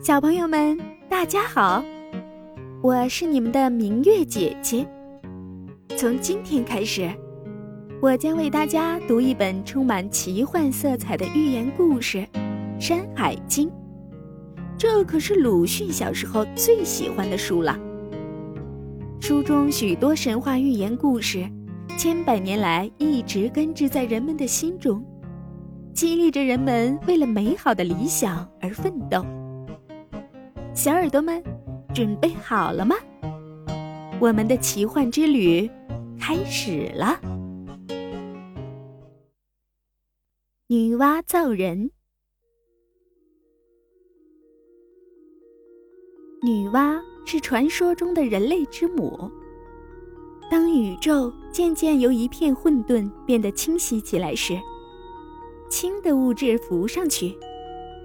[0.00, 1.84] 小朋友们，大家好，
[2.80, 4.86] 我是你们的明月姐姐。
[5.96, 7.10] 从今天开始，
[8.00, 12.18] 我将为大家读一本充满奇幻色彩的寓言故事
[12.80, 13.68] 《山海经》。
[14.78, 17.76] 这可是鲁迅小时候最喜欢的书了。
[19.20, 21.44] 书中许多神话寓言故事，
[21.98, 25.04] 千百年来一直根植在人们的心中，
[25.92, 29.26] 激励着人们为了美好的理想而奋斗。
[30.78, 31.42] 小耳朵们，
[31.92, 32.94] 准备好了吗？
[34.20, 35.68] 我们的奇幻之旅
[36.20, 37.20] 开始了。
[40.68, 41.90] 女娲造人。
[46.44, 49.28] 女娲是传说中的人类之母。
[50.48, 54.56] 当宇宙渐渐由一片混沌变得清晰起来时，
[55.68, 57.36] 轻的物质浮上去，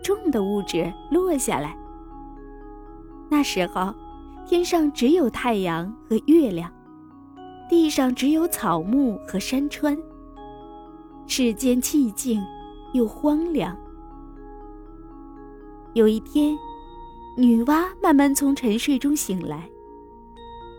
[0.03, 1.77] 重的物质落下来。
[3.29, 3.93] 那时候，
[4.45, 6.71] 天上只有太阳和月亮，
[7.69, 9.97] 地上只有草木和山川。
[11.25, 12.43] 世间寂静
[12.93, 13.75] 又荒凉。
[15.93, 16.55] 有一天，
[17.37, 19.69] 女娲慢慢从沉睡中醒来，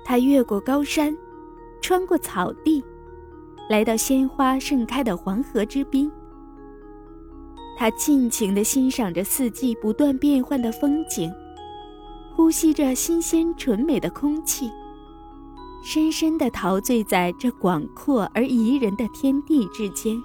[0.05, 1.17] 她越过高山，
[1.81, 2.85] 穿过草地，
[3.69, 6.11] 来到鲜花盛开的黄河之滨。
[7.77, 11.33] 她尽情地欣赏着四季不断变换的风景。
[12.37, 14.69] 呼吸着新鲜纯美的空气，
[15.85, 20.21] 深深地陶醉在这广阔而宜人的天地之间。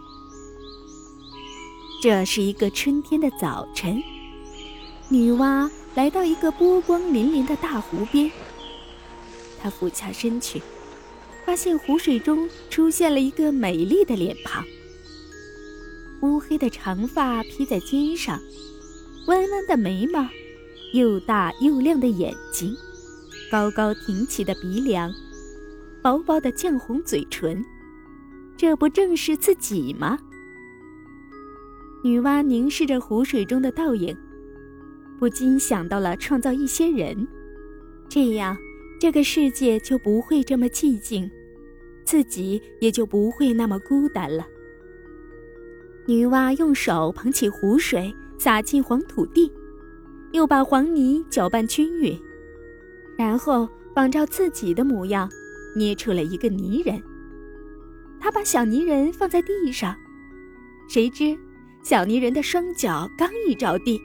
[2.02, 4.02] 这是一个春天的早晨，
[5.08, 8.32] 女娲来到一个波光粼粼的大湖边。
[9.62, 10.64] 她俯下身去，
[11.46, 14.66] 发现湖水中出现了一个美丽的脸庞。
[16.24, 18.42] 乌黑的长发披在肩上，
[19.28, 20.28] 弯弯的眉毛。
[20.94, 22.76] 又大又亮的眼睛，
[23.52, 25.14] 高高挺起的鼻梁，
[26.02, 27.64] 薄薄的绛红嘴唇，
[28.58, 30.18] 这不正是自己吗？
[32.04, 34.18] 女娲凝视着湖水中的倒影，
[35.20, 37.28] 不禁想到了创造一些人，
[38.08, 38.58] 这样
[39.00, 41.30] 这个世界就不会这么寂静，
[42.04, 44.48] 自己也就不会那么孤单了。
[46.08, 49.52] 女娲用手捧起湖水，洒进黄土地。
[50.32, 52.20] 又把黄泥搅拌均匀，
[53.18, 55.30] 然后仿照自己的模样，
[55.76, 57.02] 捏出了一个泥人。
[58.20, 59.96] 他把小泥人放在地上，
[60.88, 61.36] 谁知
[61.84, 64.00] 小泥人的双脚刚一着地，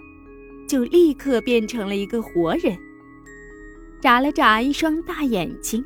[0.67, 2.77] 就立刻变成了一个活人，
[4.01, 5.84] 眨了眨一双大眼睛，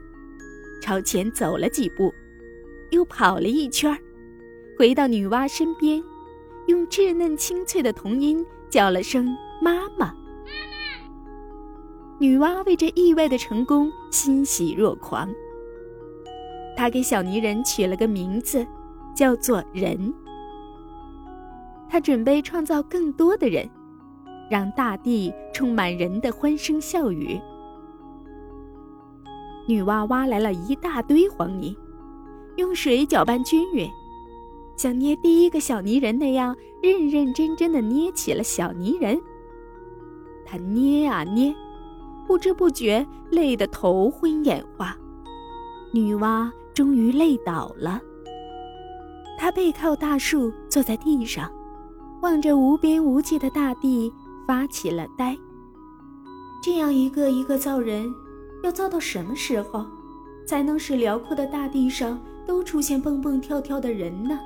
[0.81, 2.15] 朝前走了几步，
[2.91, 3.98] 又跑了一圈
[4.78, 6.00] 回到女娲身边，
[6.69, 9.27] 用稚嫩清脆的童音叫了声
[9.60, 10.15] “妈妈”。
[12.20, 15.28] 女娲为这意外的成功欣喜若狂。
[16.76, 18.66] 她给小泥人取了个名字，
[19.14, 20.12] 叫做“人”。
[21.88, 23.68] 她准备创造更多的人，
[24.50, 27.40] 让大地充满人的欢声笑语。
[29.68, 31.76] 女娲挖来了一大堆黄泥，
[32.56, 33.88] 用水搅拌均匀，
[34.76, 39.20] 像捏第一个小泥人那样，认认真真的捏起了小泥人。
[40.44, 41.54] 她捏啊捏。
[42.28, 44.94] 不知不觉累得头昏眼花，
[45.94, 47.99] 女娲终于累倒了。
[49.39, 51.50] 她背靠大树，坐在地上，
[52.21, 54.12] 望着无边无际的大地，
[54.47, 55.34] 发起了呆。
[56.62, 58.06] 这样一个一个造人，
[58.62, 59.87] 要造到什么时候，
[60.47, 64.39] 才能使辽阔的大地上都出现蹦蹦跳跳的人呢？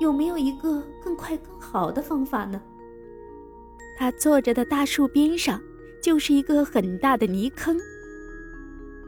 [0.00, 2.60] 有没有一个更快更好的方法呢？
[3.96, 5.60] 他坐着的大树边上。
[6.02, 7.78] 就是一个很大的泥坑。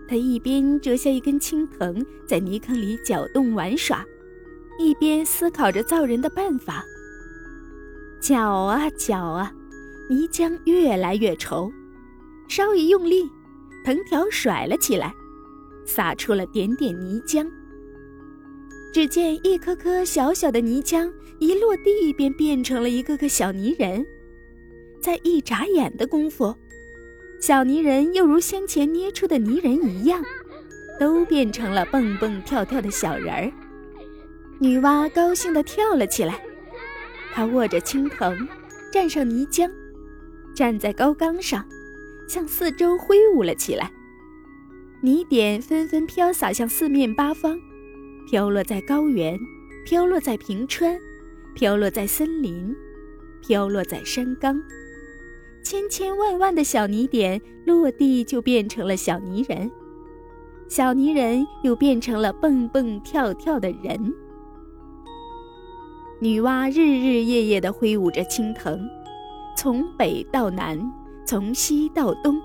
[0.07, 4.05] 他一边折下一根青藤，在泥坑里搅动玩耍，
[4.79, 6.85] 一边思考着造人的办法。
[8.21, 9.53] 搅啊搅啊，
[10.09, 11.73] 泥浆越来越稠，
[12.49, 13.29] 稍一用力，
[13.85, 15.13] 藤条甩了起来，
[15.85, 17.51] 洒出了点点泥浆。
[18.93, 24.07] 只见一颗颗小小的泥浆一落地，便变成了一个个小泥人，
[25.01, 26.55] 在一眨眼的功夫。
[27.41, 30.23] 小泥人又如先前捏出的泥人一样，
[30.99, 33.53] 都变成了蹦蹦跳跳的小人儿。
[34.59, 36.41] 女娲高兴地跳了起来，
[37.35, 38.49] 她握着青藤，
[38.93, 39.71] 蘸上泥浆，
[40.55, 41.65] 站在高岗上，
[42.27, 43.91] 向四周挥舞了起来。
[45.03, 47.61] 泥点纷纷飘洒向四面八方，
[48.31, 49.39] 飘落在高原，
[49.85, 50.99] 飘落在平川，
[51.55, 52.75] 飘落在森林，
[53.43, 54.63] 飘落在山冈。
[55.65, 59.71] 千千万万的小泥点落地就变成了小泥人，
[60.69, 64.15] 小泥人又变成了蹦蹦跳跳的人。
[66.21, 68.79] 女娲日日夜夜地挥舞着青藤，
[69.57, 70.79] 从北到南，
[71.25, 72.39] 从西到东。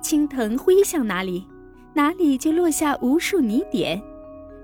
[0.00, 1.46] 青藤挥向哪里，
[1.92, 4.02] 哪里就落下无数泥点，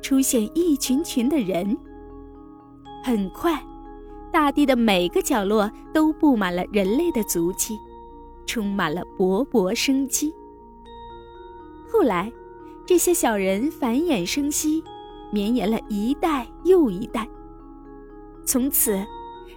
[0.01, 1.77] 出现一群群的人。
[3.05, 3.63] 很快，
[4.35, 7.79] 大地的每个角落都布满了人类的足迹，
[8.45, 10.35] 充满了勃勃生机。
[11.89, 12.33] 后来，
[12.85, 14.83] 这些小人繁衍生息，
[15.31, 17.29] 绵延了一代又一代。
[18.45, 19.07] 从此，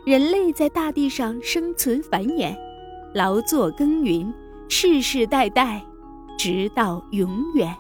[0.06, 2.56] 人类在大地上生存繁衍，
[3.16, 4.32] 劳作耕耘，
[4.70, 5.84] 世世代代，
[6.38, 7.76] 直到永远。